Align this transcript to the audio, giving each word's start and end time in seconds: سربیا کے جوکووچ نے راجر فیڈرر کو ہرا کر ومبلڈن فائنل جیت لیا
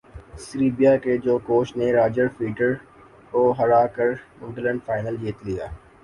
سربیا 0.39 0.95
کے 1.03 1.17
جوکووچ 1.17 1.75
نے 1.77 1.91
راجر 1.93 2.27
فیڈرر 2.37 2.73
کو 3.31 3.41
ہرا 3.59 3.85
کر 3.95 4.09
ومبلڈن 4.41 4.77
فائنل 4.85 5.15
جیت 5.21 5.45
لیا 5.45 5.67